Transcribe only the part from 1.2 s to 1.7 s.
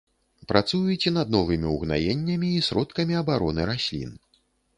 новымі